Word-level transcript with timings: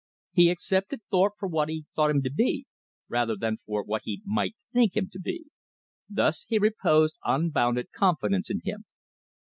He 0.33 0.49
accepted 0.49 1.03
Thorpe 1.11 1.35
for 1.37 1.47
what 1.47 1.69
he 1.69 1.85
thought 1.95 2.09
him 2.09 2.23
to 2.23 2.31
be, 2.31 2.65
rather 3.07 3.35
than 3.35 3.57
for 3.67 3.83
what 3.83 4.01
he 4.05 4.23
might 4.25 4.55
think 4.73 4.97
him 4.97 5.11
to 5.11 5.19
be. 5.19 5.45
Thus 6.09 6.43
he 6.47 6.57
reposed 6.57 7.19
unbounded 7.23 7.91
confidence 7.91 8.49
in 8.49 8.61
him. 8.63 8.85